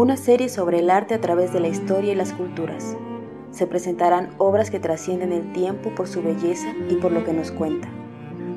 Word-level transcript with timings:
Una 0.00 0.16
serie 0.16 0.48
sobre 0.48 0.78
el 0.78 0.88
arte 0.88 1.12
a 1.12 1.20
través 1.20 1.52
de 1.52 1.60
la 1.60 1.68
historia 1.68 2.12
y 2.12 2.16
las 2.16 2.32
culturas. 2.32 2.96
Se 3.50 3.66
presentarán 3.66 4.30
obras 4.38 4.70
que 4.70 4.80
trascienden 4.80 5.30
el 5.30 5.52
tiempo 5.52 5.94
por 5.94 6.08
su 6.08 6.22
belleza 6.22 6.72
y 6.88 6.94
por 6.94 7.12
lo 7.12 7.22
que 7.22 7.34
nos 7.34 7.52
cuenta. 7.52 7.86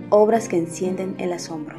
Obras 0.10 0.48
que 0.48 0.56
encienden 0.56 1.16
el 1.18 1.34
asombro. 1.34 1.76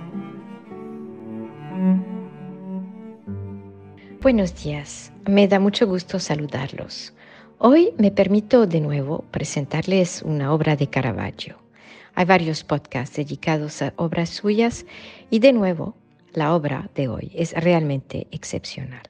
Buenos 4.21 4.63
días, 4.63 5.11
me 5.27 5.49
da 5.49 5.59
mucho 5.59 5.87
gusto 5.87 6.19
saludarlos. 6.19 7.15
Hoy 7.57 7.95
me 7.97 8.11
permito 8.11 8.67
de 8.67 8.83
nuevo 8.83 9.25
presentarles 9.31 10.21
una 10.21 10.53
obra 10.53 10.77
de 10.77 10.89
Caravaggio. 10.89 11.57
Hay 12.15 12.27
varios 12.27 12.65
podcasts 12.65 13.17
dedicados 13.17 13.81
a 13.81 13.95
obras 13.97 14.29
suyas 14.29 14.85
y 15.31 15.39
de 15.39 15.55
nuevo, 15.55 15.95
la 16.35 16.55
obra 16.55 16.91
de 16.95 17.09
hoy 17.09 17.33
es 17.35 17.55
realmente 17.55 18.27
excepcional. 18.31 19.09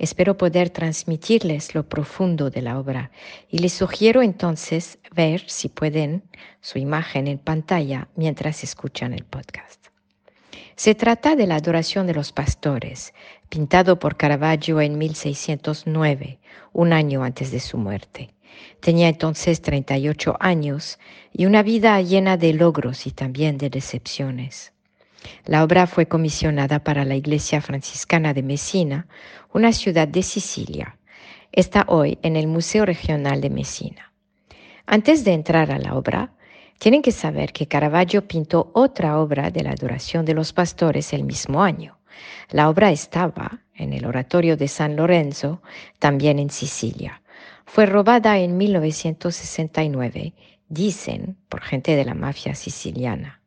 Espero 0.00 0.38
poder 0.38 0.70
transmitirles 0.70 1.74
lo 1.74 1.86
profundo 1.86 2.48
de 2.48 2.62
la 2.62 2.78
obra 2.78 3.10
y 3.50 3.58
les 3.58 3.74
sugiero 3.74 4.22
entonces 4.22 4.98
ver 5.14 5.44
si 5.46 5.68
pueden 5.68 6.22
su 6.62 6.78
imagen 6.78 7.26
en 7.26 7.36
pantalla 7.36 8.08
mientras 8.16 8.64
escuchan 8.64 9.12
el 9.12 9.24
podcast. 9.24 9.88
Se 10.74 10.94
trata 10.94 11.36
de 11.36 11.46
la 11.46 11.56
adoración 11.56 12.06
de 12.06 12.14
los 12.14 12.32
pastores, 12.32 13.12
pintado 13.50 13.98
por 13.98 14.16
Caravaggio 14.16 14.80
en 14.80 14.96
1609, 14.96 16.38
un 16.72 16.94
año 16.94 17.22
antes 17.22 17.50
de 17.50 17.60
su 17.60 17.76
muerte. 17.76 18.30
Tenía 18.80 19.08
entonces 19.08 19.60
38 19.60 20.34
años 20.40 20.98
y 21.30 21.44
una 21.44 21.62
vida 21.62 22.00
llena 22.00 22.38
de 22.38 22.54
logros 22.54 23.06
y 23.06 23.10
también 23.10 23.58
de 23.58 23.68
decepciones. 23.68 24.72
La 25.44 25.64
obra 25.64 25.86
fue 25.86 26.06
comisionada 26.06 26.82
para 26.84 27.04
la 27.04 27.14
Iglesia 27.14 27.60
Franciscana 27.60 28.34
de 28.34 28.42
Messina, 28.42 29.06
una 29.52 29.72
ciudad 29.72 30.08
de 30.08 30.22
Sicilia. 30.22 30.96
Está 31.52 31.84
hoy 31.88 32.18
en 32.22 32.36
el 32.36 32.46
Museo 32.46 32.86
Regional 32.86 33.40
de 33.40 33.50
Messina. 33.50 34.12
Antes 34.86 35.24
de 35.24 35.32
entrar 35.32 35.70
a 35.70 35.78
la 35.78 35.94
obra, 35.94 36.32
tienen 36.78 37.02
que 37.02 37.12
saber 37.12 37.52
que 37.52 37.68
Caravaggio 37.68 38.26
pintó 38.26 38.70
otra 38.74 39.20
obra 39.20 39.50
de 39.50 39.62
la 39.62 39.72
adoración 39.72 40.24
de 40.24 40.34
los 40.34 40.52
pastores 40.52 41.12
el 41.12 41.24
mismo 41.24 41.62
año. 41.62 41.98
La 42.50 42.68
obra 42.68 42.90
estaba 42.90 43.60
en 43.74 43.92
el 43.92 44.06
oratorio 44.06 44.56
de 44.56 44.68
San 44.68 44.96
Lorenzo, 44.96 45.62
también 45.98 46.38
en 46.38 46.50
Sicilia. 46.50 47.22
Fue 47.66 47.86
robada 47.86 48.38
en 48.38 48.56
1969, 48.56 50.34
dicen, 50.68 51.36
por 51.48 51.60
gente 51.60 51.96
de 51.96 52.04
la 52.04 52.14
mafia 52.14 52.54
siciliana. 52.54 53.39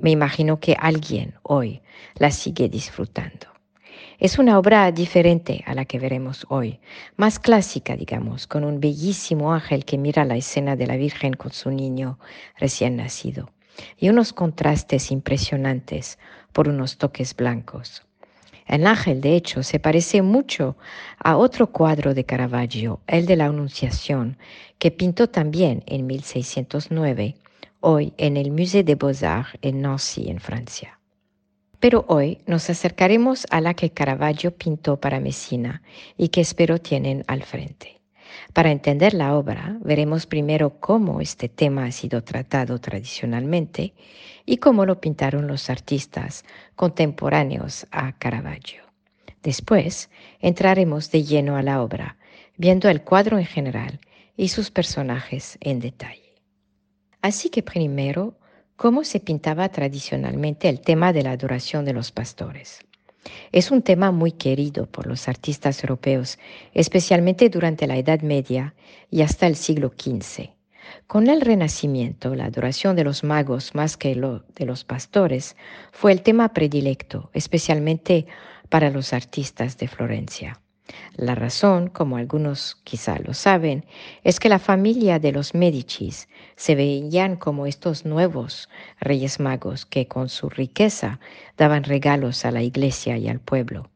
Me 0.00 0.10
imagino 0.10 0.60
que 0.60 0.76
alguien 0.78 1.34
hoy 1.42 1.82
la 2.14 2.30
sigue 2.30 2.68
disfrutando. 2.68 3.46
Es 4.18 4.38
una 4.38 4.58
obra 4.58 4.90
diferente 4.92 5.62
a 5.66 5.74
la 5.74 5.84
que 5.84 5.98
veremos 5.98 6.46
hoy, 6.48 6.80
más 7.16 7.38
clásica, 7.38 7.96
digamos, 7.96 8.46
con 8.46 8.64
un 8.64 8.80
bellísimo 8.80 9.52
ángel 9.52 9.84
que 9.84 9.98
mira 9.98 10.24
la 10.24 10.36
escena 10.36 10.74
de 10.74 10.86
la 10.86 10.96
Virgen 10.96 11.34
con 11.34 11.52
su 11.52 11.70
niño 11.70 12.18
recién 12.58 12.96
nacido 12.96 13.50
y 13.98 14.08
unos 14.08 14.32
contrastes 14.32 15.10
impresionantes 15.10 16.18
por 16.52 16.68
unos 16.68 16.96
toques 16.96 17.36
blancos. 17.36 18.06
El 18.66 18.86
ángel, 18.86 19.20
de 19.20 19.36
hecho, 19.36 19.62
se 19.62 19.78
parece 19.78 20.22
mucho 20.22 20.76
a 21.18 21.36
otro 21.36 21.68
cuadro 21.68 22.14
de 22.14 22.24
Caravaggio, 22.24 23.00
el 23.06 23.26
de 23.26 23.36
la 23.36 23.46
Anunciación, 23.46 24.38
que 24.78 24.90
pintó 24.90 25.28
también 25.28 25.84
en 25.86 26.06
1609, 26.06 27.36
hoy 27.80 28.12
en 28.16 28.36
el 28.36 28.50
Musée 28.50 28.82
des 28.82 28.96
Beaux-Arts 28.96 29.58
en 29.62 29.82
Nancy, 29.82 30.28
en 30.28 30.40
Francia. 30.40 30.98
Pero 31.80 32.04
hoy 32.08 32.38
nos 32.46 32.70
acercaremos 32.70 33.46
a 33.50 33.60
la 33.60 33.74
que 33.74 33.90
Caravaggio 33.90 34.50
pintó 34.50 34.98
para 34.98 35.20
Messina 35.20 35.82
y 36.16 36.28
que 36.28 36.40
espero 36.40 36.78
tienen 36.78 37.24
al 37.26 37.42
frente. 37.42 38.00
Para 38.52 38.70
entender 38.70 39.14
la 39.14 39.36
obra, 39.36 39.76
veremos 39.82 40.26
primero 40.26 40.80
cómo 40.80 41.20
este 41.20 41.48
tema 41.48 41.84
ha 41.84 41.92
sido 41.92 42.24
tratado 42.24 42.80
tradicionalmente 42.80 43.92
y 44.44 44.56
cómo 44.56 44.86
lo 44.86 45.00
pintaron 45.00 45.46
los 45.46 45.68
artistas 45.70 46.44
contemporáneos 46.74 47.86
a 47.90 48.12
Caravaggio. 48.18 48.82
Después 49.42 50.10
entraremos 50.40 51.10
de 51.10 51.22
lleno 51.22 51.56
a 51.56 51.62
la 51.62 51.82
obra, 51.82 52.16
viendo 52.56 52.88
el 52.88 53.02
cuadro 53.02 53.38
en 53.38 53.46
general 53.46 54.00
y 54.36 54.48
sus 54.48 54.70
personajes 54.70 55.58
en 55.60 55.80
detalle. 55.80 56.25
Así 57.26 57.48
que 57.48 57.64
primero, 57.64 58.38
cómo 58.76 59.02
se 59.02 59.18
pintaba 59.18 59.68
tradicionalmente 59.68 60.68
el 60.68 60.80
tema 60.80 61.12
de 61.12 61.24
la 61.24 61.32
adoración 61.32 61.84
de 61.84 61.92
los 61.92 62.12
pastores. 62.12 62.78
Es 63.50 63.72
un 63.72 63.82
tema 63.82 64.12
muy 64.12 64.30
querido 64.30 64.86
por 64.86 65.08
los 65.08 65.26
artistas 65.26 65.82
europeos, 65.82 66.38
especialmente 66.72 67.48
durante 67.48 67.88
la 67.88 67.96
Edad 67.96 68.20
Media 68.20 68.76
y 69.10 69.22
hasta 69.22 69.48
el 69.48 69.56
siglo 69.56 69.92
XV. 69.98 70.50
Con 71.08 71.26
el 71.26 71.40
Renacimiento, 71.40 72.36
la 72.36 72.44
adoración 72.44 72.94
de 72.94 73.02
los 73.02 73.24
magos 73.24 73.74
más 73.74 73.96
que 73.96 74.14
lo 74.14 74.44
de 74.54 74.64
los 74.64 74.84
pastores 74.84 75.56
fue 75.90 76.12
el 76.12 76.22
tema 76.22 76.52
predilecto, 76.52 77.30
especialmente 77.32 78.26
para 78.68 78.88
los 78.90 79.12
artistas 79.12 79.78
de 79.78 79.88
Florencia. 79.88 80.60
La 81.16 81.34
razón, 81.34 81.88
como 81.88 82.16
algunos 82.16 82.76
quizá 82.84 83.18
lo 83.18 83.34
saben, 83.34 83.84
es 84.22 84.38
que 84.38 84.48
la 84.48 84.58
familia 84.58 85.18
de 85.18 85.32
los 85.32 85.54
Medicis 85.54 86.28
se 86.54 86.74
veían 86.74 87.36
como 87.36 87.66
estos 87.66 88.04
nuevos 88.04 88.68
reyes 89.00 89.40
magos 89.40 89.86
que 89.86 90.06
con 90.06 90.28
su 90.28 90.48
riqueza 90.48 91.18
daban 91.56 91.84
regalos 91.84 92.44
a 92.44 92.50
la 92.50 92.62
iglesia 92.62 93.16
y 93.18 93.28
al 93.28 93.40
pueblo. 93.40 93.90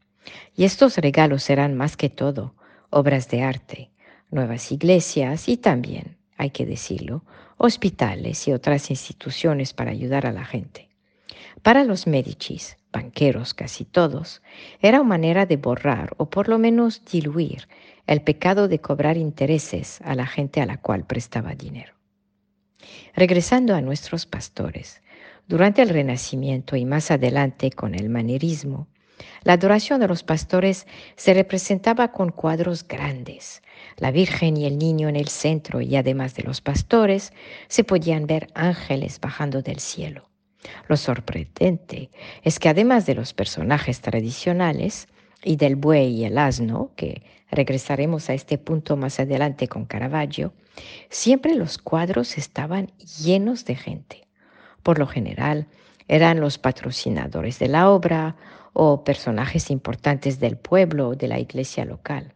Y 0.56 0.64
estos 0.64 0.96
regalos 0.96 1.48
eran 1.50 1.76
más 1.76 1.96
que 1.96 2.08
todo 2.08 2.54
obras 2.90 3.28
de 3.28 3.42
arte, 3.42 3.90
nuevas 4.30 4.72
iglesias 4.72 5.48
y 5.48 5.56
también 5.56 6.16
hay 6.36 6.50
que 6.50 6.66
decirlo, 6.66 7.22
hospitales 7.56 8.48
y 8.48 8.52
otras 8.52 8.90
instituciones 8.90 9.72
para 9.74 9.90
ayudar 9.90 10.26
a 10.26 10.32
la 10.32 10.44
gente. 10.44 10.88
Para 11.62 11.84
los 11.84 12.06
Medicis, 12.06 12.78
banqueros 12.92 13.54
casi 13.54 13.84
todos, 13.84 14.42
era 14.80 15.00
una 15.00 15.08
manera 15.08 15.46
de 15.46 15.56
borrar 15.56 16.14
o 16.16 16.28
por 16.30 16.48
lo 16.48 16.58
menos 16.58 17.04
diluir 17.04 17.68
el 18.06 18.22
pecado 18.22 18.68
de 18.68 18.80
cobrar 18.80 19.16
intereses 19.16 20.00
a 20.02 20.14
la 20.14 20.26
gente 20.26 20.60
a 20.60 20.66
la 20.66 20.78
cual 20.78 21.06
prestaba 21.06 21.54
dinero. 21.54 21.94
Regresando 23.14 23.74
a 23.74 23.80
nuestros 23.80 24.26
pastores, 24.26 25.02
durante 25.46 25.82
el 25.82 25.88
Renacimiento 25.88 26.76
y 26.76 26.84
más 26.84 27.10
adelante 27.10 27.70
con 27.70 27.94
el 27.94 28.08
manierismo, 28.08 28.88
la 29.42 29.54
adoración 29.54 30.00
de 30.00 30.08
los 30.08 30.22
pastores 30.22 30.86
se 31.16 31.34
representaba 31.34 32.12
con 32.12 32.30
cuadros 32.30 32.86
grandes. 32.86 33.62
La 33.96 34.10
Virgen 34.10 34.56
y 34.56 34.66
el 34.66 34.78
niño 34.78 35.08
en 35.08 35.16
el 35.16 35.28
centro 35.28 35.80
y 35.80 35.96
además 35.96 36.34
de 36.34 36.42
los 36.42 36.60
pastores 36.60 37.32
se 37.68 37.84
podían 37.84 38.26
ver 38.26 38.48
ángeles 38.54 39.20
bajando 39.20 39.60
del 39.62 39.80
cielo. 39.80 40.29
Lo 40.88 40.96
sorprendente 40.96 42.10
es 42.42 42.58
que 42.58 42.68
además 42.68 43.06
de 43.06 43.14
los 43.14 43.32
personajes 43.32 44.00
tradicionales 44.00 45.08
y 45.42 45.56
del 45.56 45.76
buey 45.76 46.08
y 46.14 46.24
el 46.24 46.38
asno, 46.38 46.92
que 46.96 47.22
regresaremos 47.50 48.28
a 48.28 48.34
este 48.34 48.58
punto 48.58 48.96
más 48.96 49.20
adelante 49.20 49.68
con 49.68 49.86
Caravaggio, 49.86 50.52
siempre 51.08 51.54
los 51.54 51.78
cuadros 51.78 52.38
estaban 52.38 52.88
llenos 53.22 53.64
de 53.64 53.74
gente. 53.74 54.28
Por 54.82 54.98
lo 54.98 55.06
general, 55.06 55.66
eran 56.08 56.40
los 56.40 56.58
patrocinadores 56.58 57.58
de 57.58 57.68
la 57.68 57.90
obra 57.90 58.36
o 58.72 59.04
personajes 59.04 59.70
importantes 59.70 60.40
del 60.40 60.56
pueblo 60.56 61.10
o 61.10 61.14
de 61.14 61.28
la 61.28 61.38
iglesia 61.38 61.84
local. 61.84 62.34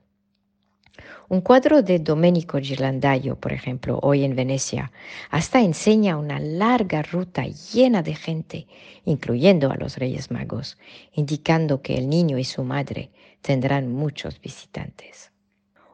Un 1.30 1.40
cuadro 1.40 1.82
de 1.82 1.98
Domenico 1.98 2.58
Ghirlandaio, 2.58 3.36
por 3.36 3.52
ejemplo, 3.52 3.98
hoy 4.02 4.24
en 4.24 4.36
Venecia, 4.36 4.92
hasta 5.30 5.62
enseña 5.62 6.18
una 6.18 6.38
larga 6.38 7.02
ruta 7.02 7.46
llena 7.46 8.02
de 8.02 8.14
gente, 8.14 8.66
incluyendo 9.06 9.72
a 9.72 9.76
los 9.76 9.96
Reyes 9.96 10.30
Magos, 10.30 10.76
indicando 11.14 11.80
que 11.80 11.96
el 11.96 12.10
niño 12.10 12.38
y 12.38 12.44
su 12.44 12.62
madre 12.62 13.10
tendrán 13.40 13.90
muchos 13.90 14.38
visitantes. 14.38 15.32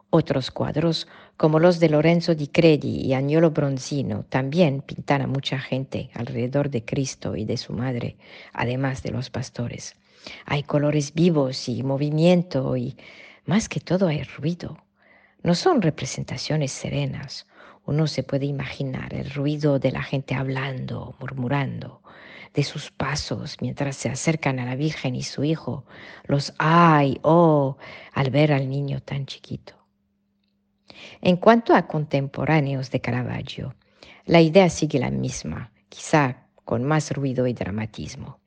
Otros 0.09 0.51
cuadros, 0.51 1.07
como 1.37 1.59
los 1.59 1.79
de 1.79 1.87
Lorenzo 1.87 2.35
di 2.35 2.47
Credi 2.47 2.99
y 2.99 3.13
Agnolo 3.13 3.51
Bronzino, 3.51 4.25
también 4.27 4.81
pintan 4.81 5.21
a 5.21 5.27
mucha 5.27 5.57
gente 5.59 6.09
alrededor 6.13 6.69
de 6.69 6.83
Cristo 6.83 7.37
y 7.37 7.45
de 7.45 7.55
su 7.55 7.71
madre, 7.71 8.17
además 8.51 9.01
de 9.01 9.11
los 9.11 9.29
pastores. 9.29 9.95
Hay 10.45 10.63
colores 10.63 11.13
vivos 11.13 11.69
y 11.69 11.81
movimiento 11.83 12.75
y, 12.75 12.97
más 13.45 13.69
que 13.69 13.79
todo, 13.79 14.07
hay 14.07 14.23
ruido 14.23 14.77
no 15.43 15.55
son 15.55 15.81
representaciones 15.81 16.71
serenas. 16.71 17.47
Uno 17.85 18.07
se 18.07 18.23
puede 18.23 18.45
imaginar 18.45 19.13
el 19.13 19.31
ruido 19.31 19.79
de 19.79 19.91
la 19.91 20.03
gente 20.03 20.35
hablando, 20.35 21.15
murmurando, 21.19 22.01
de 22.53 22.63
sus 22.63 22.91
pasos 22.91 23.57
mientras 23.61 23.95
se 23.95 24.09
acercan 24.09 24.59
a 24.59 24.65
la 24.65 24.75
Virgen 24.75 25.15
y 25.15 25.23
su 25.23 25.43
hijo, 25.43 25.85
los 26.25 26.53
ay, 26.59 27.19
oh, 27.23 27.77
al 28.13 28.29
ver 28.29 28.53
al 28.53 28.69
niño 28.69 29.01
tan 29.01 29.25
chiquito. 29.25 29.73
En 31.21 31.37
cuanto 31.37 31.73
a 31.73 31.87
contemporáneos 31.87 32.91
de 32.91 33.01
Caravaggio, 33.01 33.75
la 34.25 34.41
idea 34.41 34.69
sigue 34.69 34.99
la 34.99 35.09
misma, 35.09 35.71
quizá 35.89 36.47
con 36.65 36.83
más 36.83 37.11
ruido 37.11 37.47
y 37.47 37.53
dramatismo. 37.53 38.40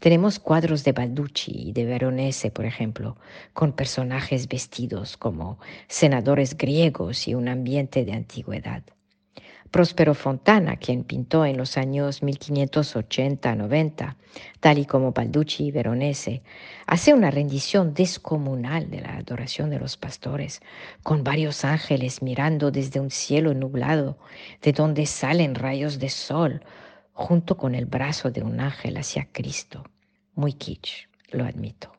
Tenemos 0.00 0.38
cuadros 0.38 0.84
de 0.84 0.92
Balducci 0.92 1.52
y 1.68 1.72
de 1.72 1.84
Veronese, 1.84 2.50
por 2.50 2.64
ejemplo, 2.64 3.16
con 3.52 3.72
personajes 3.72 4.48
vestidos 4.48 5.16
como 5.16 5.58
senadores 5.88 6.56
griegos 6.56 7.28
y 7.28 7.34
un 7.34 7.48
ambiente 7.48 8.04
de 8.04 8.12
antigüedad. 8.12 8.82
Próspero 9.70 10.14
Fontana, 10.14 10.76
quien 10.76 11.04
pintó 11.04 11.44
en 11.44 11.58
los 11.58 11.76
años 11.76 12.22
1580-90, 12.22 14.16
tal 14.60 14.78
y 14.78 14.86
como 14.86 15.12
Balducci 15.12 15.66
y 15.66 15.70
Veronese, 15.70 16.42
hace 16.86 17.12
una 17.12 17.30
rendición 17.30 17.92
descomunal 17.92 18.88
de 18.88 19.02
la 19.02 19.18
adoración 19.18 19.68
de 19.68 19.78
los 19.78 19.98
pastores, 19.98 20.62
con 21.02 21.22
varios 21.22 21.66
ángeles 21.66 22.22
mirando 22.22 22.70
desde 22.70 22.98
un 22.98 23.10
cielo 23.10 23.52
nublado, 23.52 24.16
de 24.62 24.72
donde 24.72 25.04
salen 25.04 25.54
rayos 25.54 25.98
de 25.98 26.08
sol, 26.08 26.62
junto 27.18 27.56
con 27.56 27.74
el 27.74 27.86
brazo 27.86 28.30
de 28.30 28.44
un 28.44 28.60
ángel 28.60 28.96
hacia 28.96 29.26
Cristo. 29.32 29.82
Muy 30.36 30.52
kitsch, 30.52 31.08
lo 31.32 31.44
admito. 31.44 31.90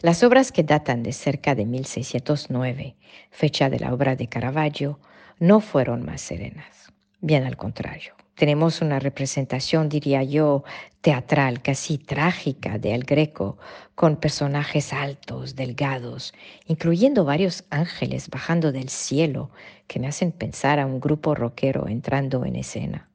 Las 0.00 0.24
obras 0.24 0.50
que 0.50 0.64
datan 0.64 1.04
de 1.04 1.12
cerca 1.12 1.54
de 1.54 1.64
1609, 1.64 2.96
fecha 3.30 3.70
de 3.70 3.78
la 3.78 3.94
obra 3.94 4.16
de 4.16 4.26
Caravaggio, 4.26 4.98
no 5.38 5.60
fueron 5.60 6.04
más 6.04 6.22
serenas. 6.22 6.92
Bien 7.20 7.44
al 7.44 7.56
contrario. 7.56 8.14
Tenemos 8.34 8.82
una 8.82 8.98
representación, 8.98 9.88
diría 9.88 10.24
yo, 10.24 10.64
teatral, 11.02 11.62
casi 11.62 11.96
trágica 11.96 12.76
de 12.76 12.96
El 12.96 13.04
Greco, 13.04 13.58
con 13.94 14.16
personajes 14.16 14.92
altos, 14.92 15.54
delgados, 15.54 16.34
incluyendo 16.66 17.24
varios 17.24 17.64
ángeles 17.70 18.28
bajando 18.28 18.72
del 18.72 18.88
cielo 18.88 19.50
que 19.86 20.00
me 20.00 20.08
hacen 20.08 20.32
pensar 20.32 20.80
a 20.80 20.86
un 20.86 20.98
grupo 20.98 21.36
rockero 21.36 21.86
entrando 21.86 22.44
en 22.44 22.56
escena. 22.56 23.08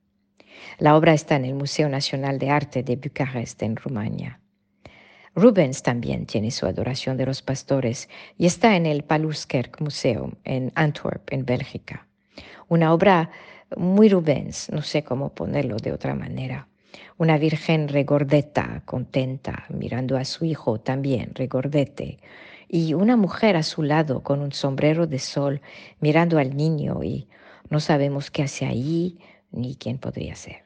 La 0.77 0.95
obra 0.95 1.13
está 1.13 1.35
en 1.35 1.45
el 1.45 1.55
Museo 1.55 1.89
Nacional 1.89 2.39
de 2.39 2.49
Arte 2.49 2.83
de 2.83 2.95
Bucarest, 2.95 3.61
en 3.63 3.75
Rumania. 3.75 4.39
Rubens 5.35 5.83
también 5.83 6.25
tiene 6.25 6.51
su 6.51 6.65
adoración 6.65 7.17
de 7.17 7.25
los 7.25 7.41
pastores 7.41 8.09
y 8.37 8.45
está 8.45 8.75
en 8.75 8.85
el 8.85 9.03
Paluskerk 9.03 9.79
Museum 9.79 10.33
en 10.43 10.71
Antwerp, 10.75 11.31
en 11.31 11.45
Bélgica. 11.45 12.07
Una 12.67 12.93
obra 12.93 13.29
muy 13.77 14.09
Rubens, 14.09 14.69
no 14.71 14.81
sé 14.81 15.03
cómo 15.03 15.33
ponerlo 15.33 15.77
de 15.77 15.93
otra 15.93 16.15
manera. 16.15 16.67
Una 17.17 17.37
virgen 17.37 17.87
regordeta, 17.87 18.81
contenta, 18.85 19.65
mirando 19.69 20.17
a 20.17 20.25
su 20.25 20.45
hijo 20.45 20.79
también 20.79 21.31
regordete, 21.35 22.19
y 22.67 22.93
una 22.93 23.17
mujer 23.17 23.55
a 23.55 23.63
su 23.63 23.83
lado 23.83 24.21
con 24.21 24.41
un 24.41 24.51
sombrero 24.51 25.07
de 25.07 25.19
sol 25.19 25.61
mirando 25.99 26.37
al 26.37 26.55
niño 26.55 27.03
y 27.03 27.27
no 27.69 27.79
sabemos 27.79 28.31
qué 28.31 28.43
hace 28.43 28.65
ahí, 28.65 29.19
ni 29.51 29.75
quién 29.75 29.97
podría 29.97 30.35
ser. 30.35 30.63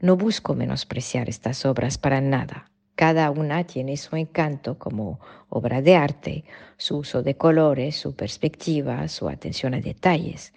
No 0.00 0.16
busco 0.16 0.54
menospreciar 0.54 1.28
estas 1.28 1.64
obras 1.64 1.98
para 1.98 2.20
nada. 2.20 2.70
Cada 2.94 3.30
una 3.30 3.64
tiene 3.64 3.96
su 3.96 4.16
encanto 4.16 4.78
como 4.78 5.18
obra 5.48 5.82
de 5.82 5.96
arte, 5.96 6.44
su 6.76 6.98
uso 6.98 7.22
de 7.22 7.36
colores, 7.36 7.96
su 7.96 8.14
perspectiva, 8.14 9.08
su 9.08 9.28
atención 9.28 9.74
a 9.74 9.80
detalles. 9.80 10.52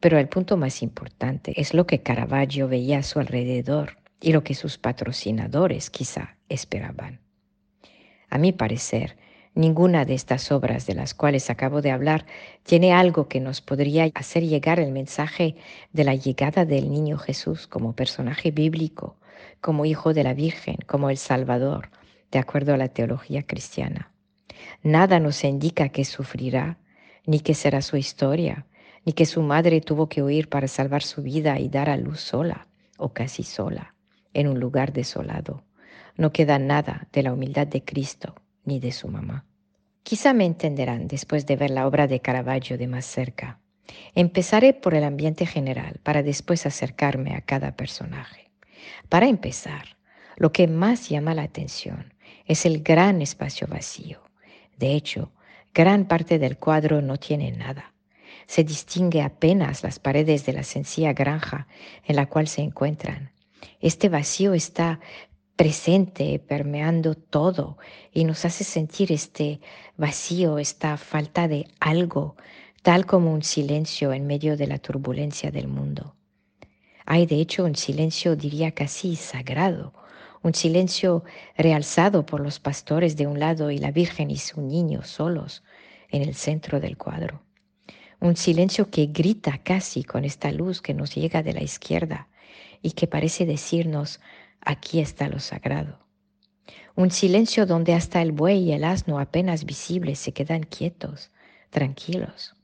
Pero 0.00 0.18
el 0.18 0.28
punto 0.28 0.56
más 0.56 0.82
importante 0.82 1.60
es 1.60 1.74
lo 1.74 1.86
que 1.86 2.02
Caravaggio 2.02 2.68
veía 2.68 2.98
a 2.98 3.02
su 3.02 3.18
alrededor 3.18 3.98
y 4.20 4.32
lo 4.32 4.44
que 4.44 4.54
sus 4.54 4.78
patrocinadores 4.78 5.90
quizá 5.90 6.36
esperaban. 6.48 7.20
A 8.30 8.38
mi 8.38 8.52
parecer, 8.52 9.16
Ninguna 9.56 10.04
de 10.04 10.14
estas 10.14 10.50
obras 10.50 10.84
de 10.84 10.94
las 10.94 11.14
cuales 11.14 11.48
acabo 11.48 11.80
de 11.80 11.92
hablar 11.92 12.26
tiene 12.64 12.92
algo 12.92 13.28
que 13.28 13.38
nos 13.38 13.60
podría 13.60 14.10
hacer 14.16 14.42
llegar 14.42 14.80
el 14.80 14.90
mensaje 14.90 15.54
de 15.92 16.02
la 16.02 16.16
llegada 16.16 16.64
del 16.64 16.90
niño 16.90 17.18
Jesús 17.18 17.68
como 17.68 17.94
personaje 17.94 18.50
bíblico, 18.50 19.16
como 19.60 19.84
hijo 19.84 20.12
de 20.12 20.24
la 20.24 20.34
Virgen, 20.34 20.78
como 20.88 21.08
el 21.08 21.18
Salvador, 21.18 21.90
de 22.32 22.40
acuerdo 22.40 22.74
a 22.74 22.76
la 22.76 22.88
teología 22.88 23.44
cristiana. 23.44 24.10
Nada 24.82 25.20
nos 25.20 25.44
indica 25.44 25.88
que 25.90 26.04
sufrirá, 26.04 26.78
ni 27.24 27.38
que 27.38 27.54
será 27.54 27.80
su 27.80 27.96
historia, 27.96 28.66
ni 29.04 29.12
que 29.12 29.24
su 29.24 29.40
madre 29.40 29.80
tuvo 29.80 30.08
que 30.08 30.24
huir 30.24 30.48
para 30.48 30.66
salvar 30.66 31.04
su 31.04 31.22
vida 31.22 31.60
y 31.60 31.68
dar 31.68 31.90
a 31.90 31.96
luz 31.96 32.20
sola, 32.20 32.66
o 32.98 33.12
casi 33.12 33.44
sola, 33.44 33.94
en 34.32 34.48
un 34.48 34.58
lugar 34.58 34.92
desolado. 34.92 35.62
No 36.16 36.32
queda 36.32 36.58
nada 36.58 37.06
de 37.12 37.22
la 37.22 37.32
humildad 37.32 37.68
de 37.68 37.84
Cristo 37.84 38.34
ni 38.64 38.80
de 38.80 38.92
su 38.92 39.08
mamá. 39.08 39.44
Quizá 40.02 40.34
me 40.34 40.44
entenderán 40.44 41.08
después 41.08 41.46
de 41.46 41.56
ver 41.56 41.70
la 41.70 41.86
obra 41.86 42.06
de 42.06 42.20
Caravaggio 42.20 42.76
de 42.76 42.86
más 42.86 43.06
cerca. 43.06 43.58
Empezaré 44.14 44.74
por 44.74 44.94
el 44.94 45.04
ambiente 45.04 45.46
general 45.46 46.00
para 46.02 46.22
después 46.22 46.66
acercarme 46.66 47.34
a 47.34 47.40
cada 47.40 47.76
personaje. 47.76 48.50
Para 49.08 49.28
empezar, 49.28 49.96
lo 50.36 50.52
que 50.52 50.66
más 50.66 51.08
llama 51.08 51.34
la 51.34 51.42
atención 51.42 52.14
es 52.46 52.66
el 52.66 52.82
gran 52.82 53.22
espacio 53.22 53.66
vacío. 53.66 54.20
De 54.78 54.94
hecho, 54.94 55.32
gran 55.72 56.06
parte 56.06 56.38
del 56.38 56.58
cuadro 56.58 57.00
no 57.00 57.16
tiene 57.16 57.52
nada. 57.52 57.94
Se 58.46 58.64
distingue 58.64 59.22
apenas 59.22 59.82
las 59.82 59.98
paredes 59.98 60.44
de 60.44 60.52
la 60.52 60.64
sencilla 60.64 61.12
granja 61.12 61.66
en 62.04 62.16
la 62.16 62.26
cual 62.26 62.48
se 62.48 62.62
encuentran. 62.62 63.30
Este 63.80 64.08
vacío 64.08 64.52
está 64.54 65.00
presente, 65.56 66.38
permeando 66.38 67.14
todo 67.14 67.78
y 68.12 68.24
nos 68.24 68.44
hace 68.44 68.64
sentir 68.64 69.12
este 69.12 69.60
vacío, 69.96 70.58
esta 70.58 70.96
falta 70.96 71.48
de 71.48 71.68
algo, 71.80 72.36
tal 72.82 73.06
como 73.06 73.32
un 73.32 73.42
silencio 73.42 74.12
en 74.12 74.26
medio 74.26 74.56
de 74.56 74.66
la 74.66 74.78
turbulencia 74.78 75.50
del 75.50 75.68
mundo. 75.68 76.16
Hay 77.06 77.26
de 77.26 77.36
hecho 77.36 77.64
un 77.64 77.76
silencio, 77.76 78.34
diría 78.34 78.72
casi 78.72 79.16
sagrado, 79.16 79.92
un 80.42 80.54
silencio 80.54 81.24
realzado 81.56 82.26
por 82.26 82.40
los 82.40 82.58
pastores 82.58 83.16
de 83.16 83.26
un 83.26 83.38
lado 83.38 83.70
y 83.70 83.78
la 83.78 83.90
Virgen 83.90 84.30
y 84.30 84.36
su 84.36 84.60
niño 84.60 85.02
solos 85.02 85.62
en 86.10 86.22
el 86.22 86.34
centro 86.34 86.80
del 86.80 86.96
cuadro. 86.96 87.42
Un 88.20 88.36
silencio 88.36 88.90
que 88.90 89.06
grita 89.06 89.58
casi 89.58 90.04
con 90.04 90.24
esta 90.24 90.50
luz 90.52 90.80
que 90.82 90.94
nos 90.94 91.14
llega 91.14 91.42
de 91.42 91.52
la 91.52 91.62
izquierda 91.62 92.28
y 92.82 92.92
que 92.92 93.06
parece 93.06 93.46
decirnos, 93.46 94.20
aquí 94.64 95.00
está 95.00 95.28
lo 95.28 95.40
sagrado. 95.40 95.98
Un 96.96 97.10
silencio 97.10 97.66
donde 97.66 97.94
hasta 97.94 98.22
el 98.22 98.32
buey 98.32 98.70
y 98.70 98.72
el 98.72 98.84
asno 98.84 99.18
apenas 99.18 99.64
visibles 99.64 100.18
se 100.18 100.32
quedan 100.32 100.62
quietos, 100.62 101.30
tranquilos. 101.70 102.54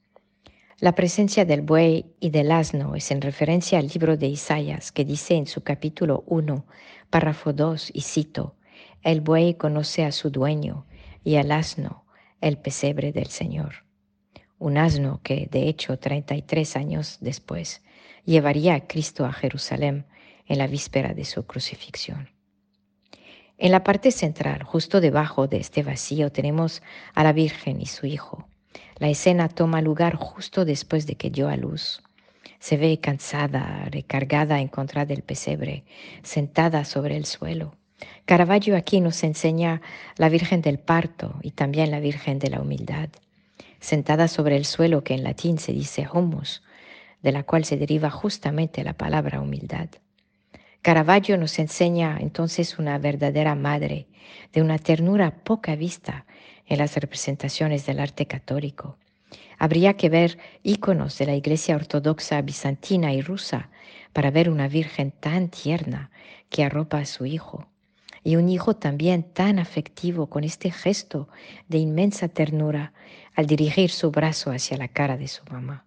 La 0.79 0.95
presencia 0.95 1.45
del 1.45 1.63
buey 1.63 2.15
y 2.21 2.31
del 2.31 2.53
asno 2.53 2.95
es 2.95 3.11
en 3.11 3.21
referencia 3.21 3.79
al 3.79 3.89
libro 3.89 4.17
de 4.17 4.29
Isaías 4.29 4.93
que 4.93 5.05
dice 5.05 5.35
en 5.35 5.47
su 5.47 5.63
capítulo 5.63 6.25
1, 6.27 6.65
párrafo 7.11 7.53
2, 7.53 7.91
y 7.93 8.01
cito, 8.03 8.55
El 9.03 9.21
buey 9.21 9.55
conoce 9.55 10.05
a 10.05 10.13
su 10.13 10.31
dueño 10.31 10.87
y 11.23 11.35
el 11.35 11.53
asno 11.53 12.05
el 12.41 12.57
pesebre 12.57 13.13
del 13.13 13.27
Señor. 13.27 13.85
Un 14.59 14.79
asno 14.79 15.21
que, 15.23 15.49
de 15.51 15.69
hecho, 15.69 15.99
33 15.99 16.77
años 16.77 17.19
después, 17.21 17.83
llevaría 18.25 18.75
a 18.75 18.87
Cristo 18.87 19.27
a 19.27 19.33
Jerusalén 19.33 20.07
en 20.51 20.59
la 20.59 20.67
víspera 20.67 21.15
de 21.15 21.25
su 21.25 21.47
crucifixión. 21.47 22.29
En 23.57 23.71
la 23.71 23.85
parte 23.85 24.11
central, 24.11 24.65
justo 24.65 25.01
debajo 25.01 25.47
de 25.47 25.59
este 25.59 25.85
vacío, 25.85 26.33
tenemos 26.33 26.83
a 27.15 27.23
la 27.23 27.33
Virgen 27.33 27.81
y 27.81 27.87
su 27.87 28.07
Hijo. 28.07 28.49
La 28.97 29.09
escena 29.09 29.49
toma 29.49 29.81
lugar 29.81 30.17
justo 30.17 30.65
después 30.65 31.07
de 31.07 31.15
que 31.15 31.31
dio 31.31 31.49
a 31.49 31.57
luz. 31.57 32.03
Se 32.59 32.77
ve 32.77 32.99
cansada, 32.99 33.87
recargada 33.93 34.59
en 34.59 34.67
contra 34.67 35.07
del 35.07 35.23
pesebre, 35.23 35.85
sentada 36.25 36.85
sobre 36.85 37.17
el 37.17 37.27
suelo. 37.27 37.77
Caravaggio 38.25 38.77
aquí 38.77 39.01
nos 39.01 39.23
enseña 39.23 39.83
la 40.17 40.31
Virgen 40.31 40.63
del 40.63 40.81
Parto 40.81 41.39
y 41.43 41.53
también 41.53 41.93
la 41.93 42.01
Virgen 42.01 42.41
de 42.41 42.51
la 42.51 42.61
Humildad, 42.61 43.11
sentada 43.79 44.27
sobre 44.27 44.57
el 44.57 44.65
suelo 44.65 45.05
que 45.05 45.15
en 45.15 45.23
latín 45.23 45.59
se 45.59 45.73
dice 45.73 46.09
humus, 46.13 46.65
de 47.23 47.31
la 47.31 47.45
cual 47.45 47.65
se 47.65 47.77
deriva 47.77 48.11
justamente 48.11 48.83
la 48.83 48.95
palabra 48.95 49.41
humildad. 49.41 49.91
Caravaggio 50.83 51.37
nos 51.37 51.59
enseña 51.59 52.17
entonces 52.21 52.79
una 52.79 52.97
verdadera 52.99 53.55
madre, 53.55 54.07
de 54.55 54.63
una 54.63 54.79
ternura 54.79 55.31
poca 55.45 55.77
vista 55.77 56.25
en 56.67 56.79
las 56.79 56.97
representaciones 56.97 57.85
del 57.85 58.01
arte 58.01 58.25
católico. 58.25 58.97
Habría 59.59 59.99
que 59.99 60.09
ver 60.09 60.39
íconos 60.63 61.19
de 61.19 61.27
la 61.27 61.35
Iglesia 61.35 61.77
Ortodoxa 61.77 62.41
bizantina 62.41 63.13
y 63.13 63.21
rusa 63.21 63.69
para 64.15 64.31
ver 64.31 64.49
una 64.49 64.69
Virgen 64.69 65.11
tan 65.11 65.51
tierna 65.51 66.11
que 66.49 66.65
arropa 66.65 66.99
a 66.99 67.05
su 67.05 67.27
hijo, 67.27 67.67
y 68.25 68.37
un 68.37 68.49
hijo 68.49 68.75
también 68.75 69.23
tan 69.23 69.59
afectivo 69.59 70.29
con 70.31 70.45
este 70.45 70.71
gesto 70.71 71.29
de 71.69 71.77
inmensa 71.77 72.29
ternura 72.29 72.95
al 73.35 73.47
dirigir 73.47 73.91
su 73.91 74.11
brazo 74.11 74.51
hacia 74.51 74.79
la 74.79 74.89
cara 74.89 75.19
de 75.19 75.29
su 75.29 75.45
mamá. 75.51 75.85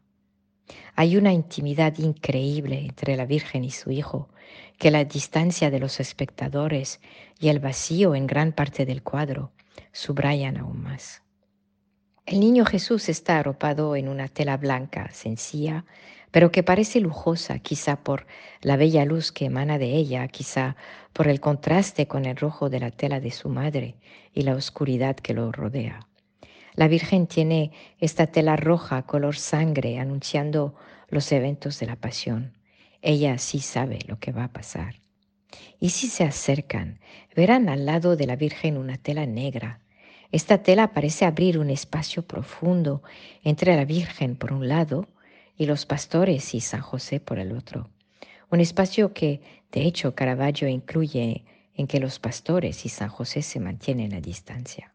Hay 0.95 1.17
una 1.17 1.33
intimidad 1.33 1.97
increíble 1.97 2.79
entre 2.79 3.17
la 3.17 3.25
Virgen 3.25 3.63
y 3.63 3.71
su 3.71 3.89
Hijo, 3.91 4.29
que 4.77 4.91
la 4.91 5.05
distancia 5.05 5.71
de 5.71 5.79
los 5.79 5.99
espectadores 5.99 6.99
y 7.39 7.49
el 7.49 7.59
vacío 7.59 8.15
en 8.15 8.27
gran 8.27 8.51
parte 8.51 8.85
del 8.85 9.01
cuadro 9.01 9.51
subrayan 9.91 10.57
aún 10.57 10.83
más. 10.83 11.23
El 12.25 12.39
niño 12.39 12.65
Jesús 12.65 13.09
está 13.09 13.39
arropado 13.39 13.95
en 13.95 14.07
una 14.07 14.27
tela 14.27 14.55
blanca, 14.57 15.09
sencilla, 15.11 15.83
pero 16.31 16.51
que 16.51 16.63
parece 16.63 16.99
lujosa, 16.99 17.59
quizá 17.59 17.97
por 17.97 18.25
la 18.61 18.77
bella 18.77 19.03
luz 19.03 19.31
que 19.31 19.45
emana 19.45 19.77
de 19.77 19.95
ella, 19.95 20.27
quizá 20.27 20.75
por 21.11 21.27
el 21.27 21.39
contraste 21.39 22.07
con 22.07 22.25
el 22.25 22.37
rojo 22.37 22.69
de 22.69 22.79
la 22.79 22.91
tela 22.91 23.19
de 23.19 23.31
su 23.31 23.49
madre 23.49 23.95
y 24.33 24.43
la 24.43 24.55
oscuridad 24.55 25.15
que 25.15 25.33
lo 25.33 25.51
rodea. 25.51 26.07
La 26.75 26.87
Virgen 26.87 27.27
tiene 27.27 27.71
esta 27.99 28.27
tela 28.27 28.55
roja 28.55 29.03
color 29.03 29.35
sangre 29.35 29.99
anunciando 29.99 30.75
los 31.07 31.31
eventos 31.31 31.79
de 31.79 31.85
la 31.85 31.95
pasión. 31.95 32.53
Ella 33.01 33.37
sí 33.37 33.59
sabe 33.59 33.99
lo 34.07 34.19
que 34.19 34.31
va 34.31 34.45
a 34.45 34.53
pasar. 34.53 34.95
Y 35.79 35.89
si 35.89 36.07
se 36.07 36.23
acercan, 36.23 36.99
verán 37.35 37.69
al 37.69 37.85
lado 37.85 38.15
de 38.15 38.25
la 38.25 38.35
Virgen 38.35 38.77
una 38.77 38.97
tela 38.97 39.25
negra. 39.25 39.81
Esta 40.31 40.63
tela 40.63 40.93
parece 40.93 41.25
abrir 41.25 41.59
un 41.59 41.69
espacio 41.69 42.25
profundo 42.25 43.03
entre 43.43 43.75
la 43.75 43.85
Virgen 43.85 44.35
por 44.35 44.51
un 44.51 44.67
lado 44.67 45.07
y 45.55 45.67
los 45.67 45.85
pastores 45.85 46.55
y 46.55 46.61
San 46.61 46.81
José 46.81 47.19
por 47.19 47.37
el 47.37 47.51
otro. 47.51 47.89
Un 48.49 48.59
espacio 48.59 49.13
que, 49.13 49.41
de 49.71 49.83
hecho, 49.83 50.15
Caravaggio 50.15 50.67
incluye 50.67 51.43
en 51.75 51.85
que 51.85 51.99
los 51.99 52.19
pastores 52.19 52.85
y 52.85 52.89
San 52.89 53.09
José 53.09 53.41
se 53.43 53.59
mantienen 53.59 54.13
a 54.13 54.21
distancia. 54.21 54.92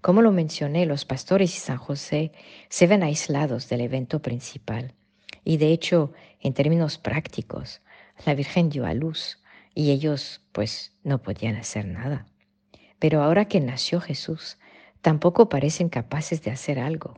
Como 0.00 0.22
lo 0.22 0.30
mencioné, 0.30 0.86
los 0.86 1.04
pastores 1.04 1.54
y 1.56 1.58
San 1.58 1.78
José 1.78 2.32
se 2.68 2.86
ven 2.86 3.02
aislados 3.02 3.68
del 3.68 3.80
evento 3.80 4.22
principal. 4.22 4.94
Y 5.44 5.56
de 5.56 5.72
hecho, 5.72 6.12
en 6.40 6.54
términos 6.54 6.98
prácticos, 6.98 7.80
la 8.24 8.34
Virgen 8.34 8.70
dio 8.70 8.86
a 8.86 8.94
luz 8.94 9.38
y 9.74 9.90
ellos 9.90 10.42
pues 10.52 10.92
no 11.02 11.20
podían 11.22 11.56
hacer 11.56 11.86
nada. 11.86 12.26
Pero 12.98 13.22
ahora 13.22 13.46
que 13.46 13.60
nació 13.60 14.00
Jesús, 14.00 14.58
tampoco 15.00 15.48
parecen 15.48 15.88
capaces 15.88 16.42
de 16.42 16.50
hacer 16.50 16.78
algo. 16.78 17.16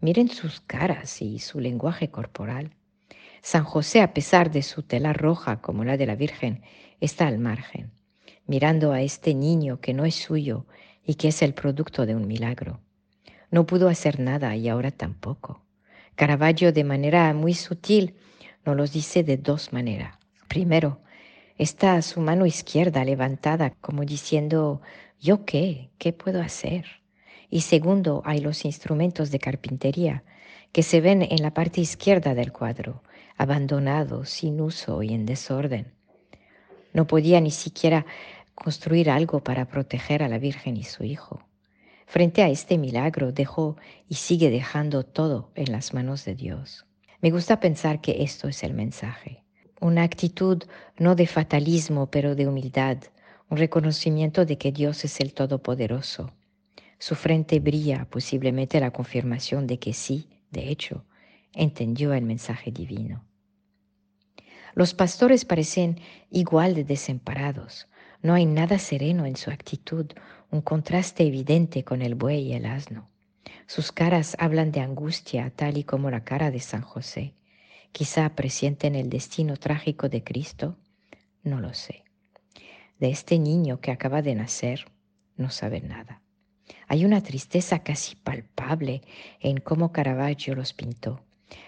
Miren 0.00 0.28
sus 0.28 0.60
caras 0.60 1.20
y 1.22 1.38
su 1.38 1.60
lenguaje 1.60 2.10
corporal. 2.10 2.74
San 3.42 3.64
José, 3.64 4.00
a 4.00 4.14
pesar 4.14 4.50
de 4.50 4.62
su 4.62 4.82
tela 4.82 5.12
roja 5.12 5.60
como 5.60 5.84
la 5.84 5.96
de 5.96 6.06
la 6.06 6.16
Virgen, 6.16 6.62
está 7.00 7.26
al 7.26 7.38
margen, 7.38 7.90
mirando 8.46 8.92
a 8.92 9.02
este 9.02 9.34
niño 9.34 9.80
que 9.80 9.92
no 9.92 10.06
es 10.06 10.14
suyo 10.14 10.66
y 11.06 11.14
que 11.14 11.28
es 11.28 11.42
el 11.42 11.54
producto 11.54 12.06
de 12.06 12.14
un 12.14 12.26
milagro. 12.26 12.80
No 13.50 13.66
pudo 13.66 13.88
hacer 13.88 14.20
nada 14.20 14.56
y 14.56 14.68
ahora 14.68 14.90
tampoco. 14.90 15.60
Caravaggio 16.14 16.72
de 16.72 16.84
manera 16.84 17.32
muy 17.34 17.54
sutil 17.54 18.14
nos 18.64 18.76
los 18.76 18.92
dice 18.92 19.22
de 19.22 19.36
dos 19.36 19.72
maneras. 19.72 20.16
Primero, 20.48 21.00
está 21.58 22.00
su 22.02 22.20
mano 22.20 22.46
izquierda 22.46 23.04
levantada 23.04 23.70
como 23.80 24.04
diciendo, 24.04 24.80
¿yo 25.20 25.44
qué? 25.44 25.90
¿Qué 25.98 26.12
puedo 26.12 26.40
hacer? 26.40 26.86
Y 27.50 27.60
segundo, 27.60 28.22
hay 28.24 28.40
los 28.40 28.64
instrumentos 28.64 29.30
de 29.30 29.38
carpintería 29.38 30.24
que 30.72 30.82
se 30.82 31.00
ven 31.00 31.22
en 31.22 31.42
la 31.42 31.54
parte 31.54 31.80
izquierda 31.80 32.34
del 32.34 32.50
cuadro, 32.52 33.02
abandonados, 33.36 34.30
sin 34.30 34.60
uso 34.60 35.02
y 35.02 35.14
en 35.14 35.26
desorden. 35.26 35.94
No 36.92 37.06
podía 37.06 37.40
ni 37.40 37.50
siquiera 37.50 38.06
construir 38.54 39.10
algo 39.10 39.42
para 39.42 39.66
proteger 39.66 40.22
a 40.22 40.28
la 40.28 40.38
Virgen 40.38 40.76
y 40.76 40.84
su 40.84 41.04
Hijo. 41.04 41.42
Frente 42.06 42.42
a 42.42 42.48
este 42.48 42.78
milagro 42.78 43.32
dejó 43.32 43.76
y 44.08 44.16
sigue 44.16 44.50
dejando 44.50 45.04
todo 45.04 45.50
en 45.54 45.72
las 45.72 45.94
manos 45.94 46.24
de 46.24 46.34
Dios. 46.34 46.86
Me 47.20 47.30
gusta 47.30 47.58
pensar 47.60 48.00
que 48.00 48.22
esto 48.22 48.48
es 48.48 48.62
el 48.62 48.74
mensaje. 48.74 49.42
Una 49.80 50.02
actitud 50.02 50.62
no 50.98 51.14
de 51.14 51.26
fatalismo, 51.26 52.10
pero 52.10 52.34
de 52.34 52.46
humildad, 52.46 52.98
un 53.48 53.58
reconocimiento 53.58 54.44
de 54.44 54.58
que 54.58 54.72
Dios 54.72 55.04
es 55.04 55.20
el 55.20 55.32
Todopoderoso. 55.32 56.32
Su 56.98 57.14
frente 57.14 57.60
brilla, 57.60 58.06
posiblemente 58.10 58.80
la 58.80 58.90
confirmación 58.90 59.66
de 59.66 59.78
que 59.78 59.92
sí, 59.92 60.28
de 60.50 60.68
hecho, 60.68 61.04
entendió 61.52 62.12
el 62.12 62.24
mensaje 62.24 62.70
divino. 62.70 63.24
Los 64.74 64.94
pastores 64.94 65.44
parecen 65.44 66.00
igual 66.30 66.74
de 66.74 66.84
desamparados, 66.84 67.88
no 68.24 68.32
hay 68.32 68.46
nada 68.46 68.78
sereno 68.78 69.26
en 69.26 69.36
su 69.36 69.50
actitud, 69.50 70.06
un 70.50 70.62
contraste 70.62 71.24
evidente 71.24 71.84
con 71.84 72.00
el 72.00 72.14
buey 72.14 72.48
y 72.48 72.52
el 72.54 72.64
asno. 72.64 73.10
Sus 73.66 73.92
caras 73.92 74.34
hablan 74.40 74.72
de 74.72 74.80
angustia, 74.80 75.52
tal 75.54 75.76
y 75.76 75.84
como 75.84 76.10
la 76.10 76.24
cara 76.24 76.50
de 76.50 76.60
San 76.60 76.80
José. 76.80 77.34
Quizá 77.92 78.34
presienten 78.34 78.94
el 78.94 79.10
destino 79.10 79.58
trágico 79.58 80.08
de 80.08 80.24
Cristo, 80.24 80.78
no 81.42 81.60
lo 81.60 81.74
sé. 81.74 82.02
De 82.98 83.10
este 83.10 83.38
niño 83.38 83.80
que 83.80 83.90
acaba 83.90 84.22
de 84.22 84.34
nacer, 84.34 84.86
no 85.36 85.50
sabe 85.50 85.82
nada. 85.82 86.22
Hay 86.88 87.04
una 87.04 87.22
tristeza 87.22 87.80
casi 87.80 88.16
palpable 88.16 89.02
en 89.40 89.58
cómo 89.58 89.92
Caravaggio 89.92 90.54
los 90.54 90.72
pintó. 90.72 91.20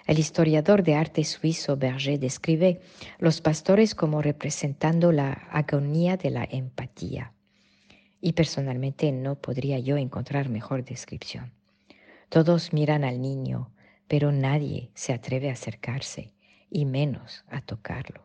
El 0.06 0.18
historiador 0.18 0.82
de 0.82 0.94
arte 0.94 1.24
suizo 1.24 1.76
Berger 1.76 2.18
describe 2.18 2.80
los 3.18 3.40
pastores 3.40 3.94
como 3.94 4.22
representando 4.22 5.12
la 5.12 5.32
agonía 5.50 6.16
de 6.16 6.30
la 6.30 6.44
empatía. 6.50 7.32
Y 8.20 8.32
personalmente 8.32 9.12
no 9.12 9.36
podría 9.36 9.78
yo 9.78 9.96
encontrar 9.96 10.48
mejor 10.48 10.84
descripción. 10.84 11.52
Todos 12.28 12.72
miran 12.72 13.04
al 13.04 13.20
niño, 13.20 13.72
pero 14.08 14.32
nadie 14.32 14.90
se 14.94 15.12
atreve 15.12 15.50
a 15.50 15.52
acercarse, 15.52 16.34
y 16.70 16.84
menos 16.84 17.44
a 17.48 17.60
tocarlo. 17.60 18.22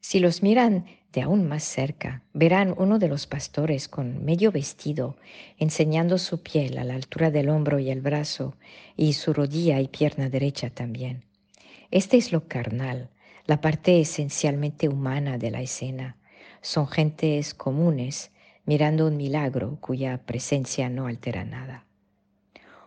Si 0.00 0.20
los 0.20 0.42
miran 0.42 0.86
de 1.16 1.22
aún 1.22 1.48
más 1.48 1.64
cerca, 1.64 2.20
verán 2.34 2.74
uno 2.76 2.98
de 2.98 3.08
los 3.08 3.26
pastores 3.26 3.88
con 3.88 4.22
medio 4.22 4.52
vestido, 4.52 5.16
enseñando 5.56 6.18
su 6.18 6.42
piel 6.42 6.76
a 6.76 6.84
la 6.84 6.94
altura 6.94 7.30
del 7.30 7.48
hombro 7.48 7.78
y 7.78 7.88
el 7.88 8.02
brazo, 8.02 8.54
y 8.98 9.14
su 9.14 9.32
rodilla 9.32 9.80
y 9.80 9.88
pierna 9.88 10.28
derecha 10.28 10.68
también. 10.68 11.24
Este 11.90 12.18
es 12.18 12.32
lo 12.32 12.46
carnal, 12.48 13.08
la 13.46 13.62
parte 13.62 13.98
esencialmente 13.98 14.90
humana 14.90 15.38
de 15.38 15.50
la 15.50 15.62
escena. 15.62 16.18
Son 16.60 16.86
gentes 16.86 17.54
comunes 17.54 18.30
mirando 18.66 19.06
un 19.06 19.16
milagro 19.16 19.78
cuya 19.80 20.18
presencia 20.18 20.90
no 20.90 21.06
altera 21.06 21.46
nada. 21.46 21.86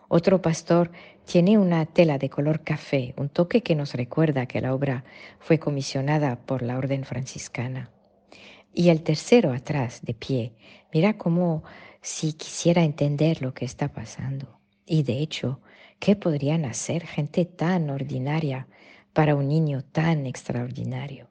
Otro 0.06 0.40
pastor 0.40 0.92
tiene 1.24 1.58
una 1.58 1.84
tela 1.84 2.16
de 2.16 2.30
color 2.30 2.62
café, 2.62 3.12
un 3.16 3.28
toque 3.28 3.64
que 3.64 3.74
nos 3.74 3.94
recuerda 3.94 4.46
que 4.46 4.60
la 4.60 4.72
obra 4.72 5.02
fue 5.40 5.58
comisionada 5.58 6.36
por 6.36 6.62
la 6.62 6.78
orden 6.78 7.02
franciscana. 7.02 7.90
Y 8.72 8.88
el 8.88 9.02
tercero 9.02 9.52
atrás, 9.52 10.00
de 10.02 10.14
pie, 10.14 10.54
mira 10.92 11.18
como 11.18 11.64
si 12.02 12.32
quisiera 12.32 12.82
entender 12.84 13.42
lo 13.42 13.52
que 13.52 13.64
está 13.64 13.92
pasando. 13.92 14.60
Y 14.86 15.02
de 15.02 15.18
hecho, 15.18 15.60
¿qué 15.98 16.16
podrían 16.16 16.64
hacer 16.64 17.06
gente 17.06 17.44
tan 17.44 17.90
ordinaria 17.90 18.68
para 19.12 19.34
un 19.34 19.48
niño 19.48 19.82
tan 19.82 20.26
extraordinario? 20.26 21.28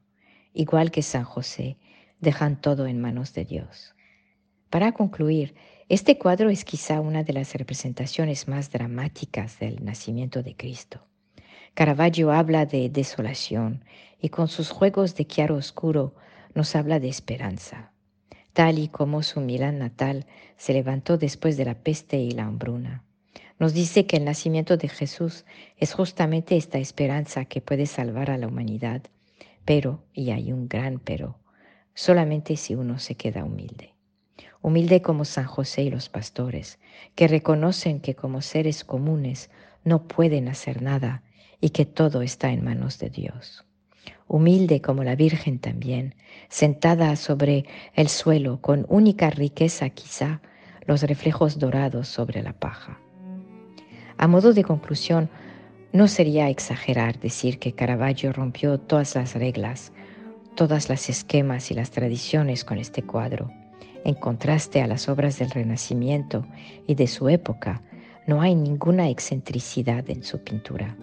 Igual 0.53 0.91
que 0.91 1.01
San 1.01 1.23
José, 1.23 1.77
dejan 2.19 2.59
todo 2.59 2.87
en 2.87 2.99
manos 2.99 3.33
de 3.33 3.45
Dios. 3.45 3.95
Para 4.69 4.91
concluir, 4.91 5.55
este 5.87 6.17
cuadro 6.17 6.49
es 6.49 6.63
quizá 6.63 7.01
una 7.01 7.23
de 7.23 7.33
las 7.33 7.55
representaciones 7.55 8.47
más 8.47 8.69
dramáticas 8.71 9.57
del 9.59 9.83
nacimiento 9.83 10.43
de 10.43 10.55
Cristo. 10.55 11.07
Caravaggio 11.73 12.31
habla 12.31 12.65
de 12.65 12.89
desolación 12.89 13.83
y 14.21 14.29
con 14.29 14.47
sus 14.47 14.69
juegos 14.69 15.15
de 15.15 15.25
claro 15.25 15.55
oscuro 15.55 16.13
nos 16.53 16.75
habla 16.75 16.99
de 16.99 17.09
esperanza, 17.09 17.91
tal 18.53 18.79
y 18.79 18.87
como 18.87 19.23
su 19.23 19.41
Milán 19.41 19.79
natal 19.79 20.25
se 20.57 20.73
levantó 20.73 21.17
después 21.17 21.57
de 21.57 21.65
la 21.65 21.75
peste 21.75 22.17
y 22.17 22.31
la 22.31 22.45
hambruna. 22.45 23.03
Nos 23.59 23.73
dice 23.73 24.05
que 24.05 24.17
el 24.17 24.25
nacimiento 24.25 24.77
de 24.77 24.87
Jesús 24.87 25.45
es 25.77 25.93
justamente 25.93 26.55
esta 26.55 26.77
esperanza 26.77 27.45
que 27.45 27.61
puede 27.61 27.85
salvar 27.85 28.31
a 28.31 28.37
la 28.37 28.47
humanidad, 28.47 29.03
pero, 29.65 30.03
y 30.13 30.31
hay 30.31 30.51
un 30.53 30.67
gran 30.69 30.99
pero, 30.99 31.37
solamente 31.93 32.55
si 32.55 32.75
uno 32.75 32.99
se 32.99 33.15
queda 33.15 33.43
humilde. 33.43 33.93
Humilde 34.61 35.01
como 35.01 35.25
San 35.25 35.45
José 35.45 35.83
y 35.83 35.89
los 35.89 36.09
pastores, 36.09 36.79
que 37.15 37.27
reconocen 37.27 37.99
que 37.99 38.15
como 38.15 38.41
seres 38.41 38.83
comunes 38.83 39.49
no 39.83 40.07
pueden 40.07 40.47
hacer 40.47 40.81
nada 40.81 41.23
y 41.61 41.69
que 41.69 41.85
todo 41.85 42.21
está 42.21 42.51
en 42.51 42.63
manos 42.63 42.99
de 42.99 43.09
Dios. 43.09 43.65
Humilde 44.29 44.79
como 44.81 45.03
la 45.03 45.15
Virgen 45.15 45.59
también, 45.59 46.15
sentada 46.47 47.15
sobre 47.15 47.65
el 47.95 48.07
suelo 48.07 48.61
con 48.61 48.85
única 48.87 49.29
riqueza 49.31 49.89
quizá 49.89 50.39
los 50.85 51.01
reflejos 51.03 51.59
dorados 51.59 52.07
sobre 52.07 52.41
la 52.41 52.53
paja. 52.53 52.99
A 54.17 54.27
modo 54.27 54.53
de 54.53 54.63
conclusión, 54.63 55.29
no 55.91 56.07
sería 56.07 56.49
exagerar 56.49 57.19
decir 57.19 57.57
que 57.57 57.73
Caravaggio 57.73 58.31
rompió 58.31 58.79
todas 58.79 59.15
las 59.15 59.33
reglas, 59.33 59.91
todas 60.55 60.89
las 60.89 61.09
esquemas 61.09 61.71
y 61.71 61.73
las 61.73 61.89
tradiciones 61.89 62.63
con 62.63 62.77
este 62.77 63.01
cuadro. 63.01 63.51
En 64.05 64.13
contraste 64.13 64.81
a 64.81 64.87
las 64.87 65.09
obras 65.09 65.39
del 65.39 65.49
Renacimiento 65.49 66.45
y 66.85 66.95
de 66.95 67.07
su 67.07 67.29
época, 67.29 67.81
no 68.27 68.41
hay 68.41 68.53
ninguna 68.53 69.09
excentricidad 69.09 70.07
en 70.09 70.23
su 70.23 70.43
pintura. 70.43 70.95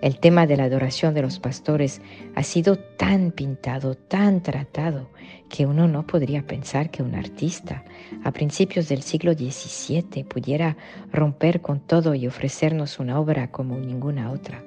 El 0.00 0.18
tema 0.18 0.46
de 0.46 0.56
la 0.56 0.64
adoración 0.64 1.14
de 1.14 1.22
los 1.22 1.38
pastores 1.38 2.02
ha 2.34 2.42
sido 2.42 2.76
tan 2.76 3.30
pintado, 3.30 3.94
tan 3.94 4.42
tratado, 4.42 5.08
que 5.48 5.66
uno 5.66 5.88
no 5.88 6.06
podría 6.06 6.46
pensar 6.46 6.90
que 6.90 7.02
un 7.02 7.14
artista 7.14 7.84
a 8.22 8.32
principios 8.32 8.88
del 8.88 9.02
siglo 9.02 9.32
XVII 9.32 10.24
pudiera 10.24 10.76
romper 11.12 11.60
con 11.60 11.80
todo 11.80 12.14
y 12.14 12.26
ofrecernos 12.26 12.98
una 12.98 13.18
obra 13.18 13.50
como 13.50 13.78
ninguna 13.78 14.30
otra. 14.30 14.62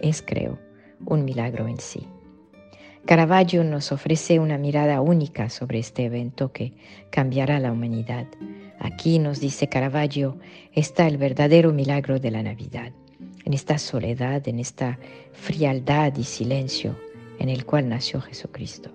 Es, 0.00 0.22
creo, 0.22 0.58
un 1.06 1.24
milagro 1.24 1.68
en 1.68 1.78
sí. 1.78 2.08
Caravaggio 3.04 3.62
nos 3.64 3.92
ofrece 3.92 4.40
una 4.40 4.56
mirada 4.56 5.02
única 5.02 5.50
sobre 5.50 5.78
este 5.78 6.06
evento 6.06 6.52
que 6.52 6.72
cambiará 7.10 7.60
la 7.60 7.70
humanidad. 7.70 8.26
Aquí, 8.80 9.18
nos 9.18 9.40
dice 9.40 9.68
Caravaggio, 9.68 10.38
está 10.72 11.06
el 11.06 11.18
verdadero 11.18 11.72
milagro 11.72 12.18
de 12.18 12.30
la 12.30 12.42
Navidad 12.42 12.92
en 13.44 13.52
esta 13.52 13.78
soledad, 13.78 14.46
en 14.48 14.58
esta 14.58 14.98
frialdad 15.32 16.16
y 16.16 16.24
silencio 16.24 16.96
en 17.38 17.48
el 17.48 17.64
cual 17.64 17.88
nació 17.88 18.20
Jesucristo. 18.20 18.90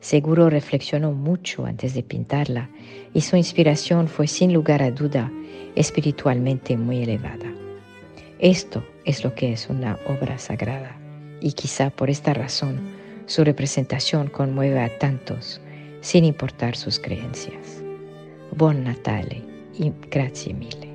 Seguro 0.00 0.50
reflexionó 0.50 1.12
mucho 1.12 1.64
antes 1.64 1.94
de 1.94 2.02
pintarla 2.02 2.68
y 3.14 3.22
su 3.22 3.36
inspiración 3.36 4.06
fue 4.06 4.26
sin 4.26 4.52
lugar 4.52 4.82
a 4.82 4.90
duda 4.90 5.32
espiritualmente 5.74 6.76
muy 6.76 7.02
elevada. 7.02 7.52
Esto 8.38 8.84
es 9.04 9.24
lo 9.24 9.34
que 9.34 9.52
es 9.52 9.70
una 9.70 9.98
obra 10.06 10.38
sagrada 10.38 10.96
y 11.40 11.52
quizá 11.52 11.90
por 11.90 12.10
esta 12.10 12.34
razón 12.34 12.80
su 13.26 13.44
representación 13.44 14.28
conmueve 14.28 14.80
a 14.80 14.98
tantos 14.98 15.60
sin 16.02 16.24
importar 16.24 16.76
sus 16.76 16.98
creencias. 16.98 17.82
Buon 18.54 18.84
Natale 18.84 19.42
y 19.78 19.90
grazie 20.10 20.52
mille. 20.52 20.94